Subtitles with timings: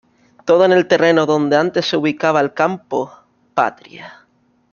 [0.45, 3.11] Todo en el terreno donde antes se ubicaba el campo
[3.53, 4.25] Patria.